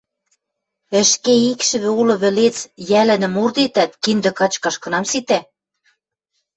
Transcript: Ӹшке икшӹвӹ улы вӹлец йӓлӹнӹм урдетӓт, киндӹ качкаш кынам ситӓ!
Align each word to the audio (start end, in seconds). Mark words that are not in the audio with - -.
Ӹшке 1.01 1.33
икшӹвӹ 1.51 1.91
улы 1.99 2.15
вӹлец 2.21 2.57
йӓлӹнӹм 2.89 3.33
урдетӓт, 3.41 3.91
киндӹ 4.03 4.31
качкаш 4.39 4.75
кынам 4.83 5.05
ситӓ! 5.11 5.39